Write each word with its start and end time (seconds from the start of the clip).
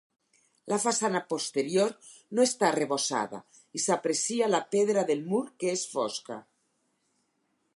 La 0.71 0.77
façana 0.83 1.19
posterior, 1.33 1.91
no 2.39 2.45
està 2.49 2.67
arrebossada 2.69 3.41
i 3.79 3.83
s’aprecia 3.83 4.49
la 4.55 4.63
pedra 4.77 5.05
del 5.11 5.23
mur 5.35 5.43
que 5.61 5.71
és 5.75 5.85
fosca. 5.93 6.39